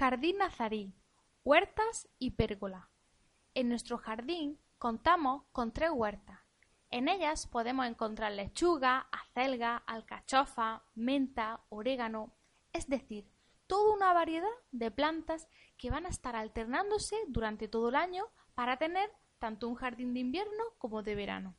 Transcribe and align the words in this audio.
Jardín 0.00 0.38
nazarí, 0.38 0.94
huertas 1.44 2.08
y 2.18 2.30
pérgola. 2.30 2.88
En 3.52 3.68
nuestro 3.68 3.98
jardín 3.98 4.58
contamos 4.78 5.42
con 5.52 5.74
tres 5.74 5.90
huertas. 5.92 6.40
En 6.88 7.06
ellas 7.06 7.46
podemos 7.46 7.84
encontrar 7.84 8.32
lechuga, 8.32 9.08
acelga, 9.12 9.76
alcachofa, 9.76 10.84
menta, 10.94 11.66
orégano, 11.68 12.32
es 12.72 12.88
decir, 12.88 13.30
toda 13.66 13.94
una 13.94 14.14
variedad 14.14 14.48
de 14.72 14.90
plantas 14.90 15.48
que 15.76 15.90
van 15.90 16.06
a 16.06 16.08
estar 16.08 16.34
alternándose 16.34 17.16
durante 17.28 17.68
todo 17.68 17.90
el 17.90 17.96
año 17.96 18.24
para 18.54 18.78
tener 18.78 19.12
tanto 19.38 19.68
un 19.68 19.74
jardín 19.74 20.14
de 20.14 20.20
invierno 20.20 20.64
como 20.78 21.02
de 21.02 21.14
verano. 21.14 21.56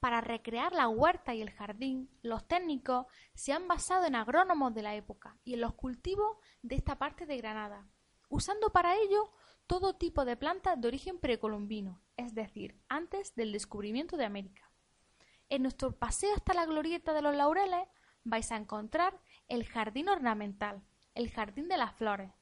Para 0.00 0.20
recrear 0.20 0.72
la 0.72 0.88
huerta 0.88 1.34
y 1.34 1.42
el 1.42 1.50
jardín, 1.50 2.10
los 2.22 2.46
técnicos 2.46 3.06
se 3.34 3.52
han 3.52 3.66
basado 3.66 4.04
en 4.04 4.14
agrónomos 4.14 4.74
de 4.74 4.82
la 4.82 4.94
época 4.94 5.38
y 5.44 5.54
en 5.54 5.62
los 5.62 5.74
cultivos 5.74 6.36
de 6.62 6.76
esta 6.76 6.98
parte 6.98 7.26
de 7.26 7.38
Granada, 7.38 7.88
usando 8.28 8.70
para 8.70 8.96
ello 8.96 9.32
todo 9.66 9.96
tipo 9.96 10.24
de 10.24 10.36
plantas 10.36 10.80
de 10.80 10.88
origen 10.88 11.18
precolombino, 11.18 12.02
es 12.16 12.34
decir, 12.34 12.80
antes 12.88 13.34
del 13.34 13.52
descubrimiento 13.52 14.16
de 14.16 14.24
América. 14.24 14.70
En 15.48 15.62
nuestro 15.62 15.92
paseo 15.98 16.34
hasta 16.34 16.54
la 16.54 16.66
glorieta 16.66 17.12
de 17.12 17.22
los 17.22 17.34
laureles 17.34 17.88
vais 18.24 18.50
a 18.52 18.56
encontrar 18.56 19.20
el 19.48 19.64
jardín 19.64 20.08
ornamental, 20.08 20.82
el 21.14 21.30
jardín 21.30 21.68
de 21.68 21.76
las 21.78 21.94
flores. 21.94 22.32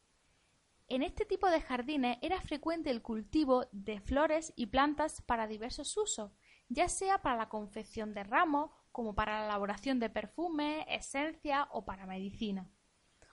En 0.88 1.02
este 1.02 1.24
tipo 1.24 1.48
de 1.48 1.60
jardines 1.60 2.18
era 2.20 2.40
frecuente 2.40 2.90
el 2.90 3.00
cultivo 3.00 3.66
de 3.72 4.00
flores 4.00 4.52
y 4.56 4.66
plantas 4.66 5.22
para 5.22 5.46
diversos 5.46 5.96
usos, 5.96 6.32
ya 6.68 6.88
sea 6.88 7.22
para 7.22 7.36
la 7.36 7.48
confección 7.48 8.14
de 8.14 8.24
ramos, 8.24 8.70
como 8.92 9.14
para 9.14 9.40
la 9.40 9.46
elaboración 9.46 9.98
de 9.98 10.10
perfumes, 10.10 10.84
esencias 10.88 11.66
o 11.72 11.84
para 11.84 12.06
medicina. 12.06 12.70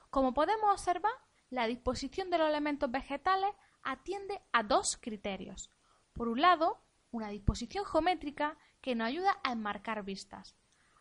Como 0.09 0.33
podemos 0.33 0.71
observar, 0.71 1.13
la 1.49 1.67
disposición 1.67 2.29
de 2.29 2.37
los 2.37 2.49
elementos 2.49 2.89
vegetales 2.89 3.51
atiende 3.83 4.41
a 4.51 4.63
dos 4.63 4.97
criterios. 4.97 5.71
Por 6.13 6.27
un 6.27 6.41
lado, 6.41 6.83
una 7.11 7.29
disposición 7.29 7.85
geométrica 7.85 8.57
que 8.81 8.95
nos 8.95 9.07
ayuda 9.07 9.39
a 9.43 9.51
enmarcar 9.51 10.03
vistas, 10.03 10.55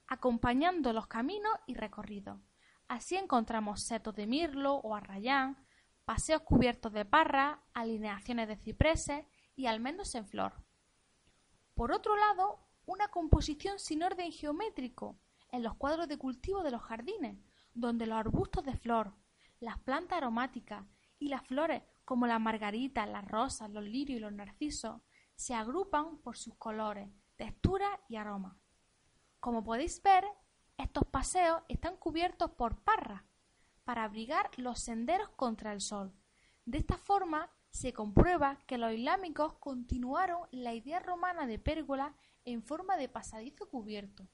acompañando 0.06 0.92
los 0.92 1.06
caminos 1.06 1.53
y 1.67 1.75
recorridos. 1.75 2.41
Así 2.89 3.17
encontramos 3.17 3.83
setos 3.83 4.14
de 4.17 4.27
mirlo 4.27 4.75
o 4.75 4.95
arrayán, 4.95 5.64
paseos 6.05 6.42
cubiertos 6.42 6.92
de 6.92 7.05
parra, 7.05 7.62
alineaciones 7.73 8.48
de 8.48 8.56
cipreses 8.56 9.25
y 9.55 9.67
almendros 9.67 10.14
en 10.17 10.27
flor. 10.27 10.64
Por 11.81 11.92
otro 11.92 12.14
lado, 12.14 12.59
una 12.84 13.09
composición 13.09 13.78
sin 13.78 14.03
orden 14.03 14.33
geométrico 14.33 15.19
en 15.50 15.62
los 15.62 15.77
cuadros 15.77 16.09
de 16.09 16.19
cultivo 16.19 16.62
de 16.62 16.70
los 16.70 16.83
jardines, 16.83 17.39
donde 17.73 18.06
los 18.06 18.19
arbustos 18.19 18.67
de 18.67 18.77
flor, 18.77 19.14
las 19.61 19.78
plantas 19.78 20.19
aromáticas 20.19 20.84
y 21.19 21.28
las 21.28 21.42
flores 21.47 21.83
como 22.05 22.27
las 22.27 22.39
margaritas, 22.39 23.08
las 23.08 23.27
rosas, 23.27 23.70
los 23.70 23.83
lirios 23.83 24.19
y 24.19 24.20
los 24.20 24.31
narcisos 24.31 25.01
se 25.36 25.55
agrupan 25.55 26.19
por 26.19 26.36
sus 26.36 26.55
colores, 26.56 27.08
textura 27.36 27.89
y 28.11 28.17
aroma. 28.17 28.58
Como 29.39 29.64
podéis 29.64 30.03
ver, 30.03 30.27
estos 30.77 31.06
paseos 31.06 31.62
están 31.69 31.97
cubiertos 31.97 32.51
por 32.51 32.83
parras 32.83 33.23
para 33.84 34.05
abrigar 34.05 34.51
los 34.58 34.81
senderos 34.81 35.31
contra 35.31 35.73
el 35.73 35.81
sol. 35.81 36.12
De 36.67 36.77
esta 36.77 36.98
forma 36.98 37.51
se 37.71 37.93
comprueba 37.93 38.59
que 38.67 38.79
los 38.79 38.93
islámicos 38.93 39.55
continuaron 39.55 40.41
la 40.51 40.75
idea 40.75 41.01
romana 41.01 41.47
de 41.47 41.59
pérgola 41.59 42.15
en 42.45 42.63
forma 42.63 42.97
de 42.97 43.09
pasadizo 43.09 43.69
cubierto, 43.69 44.29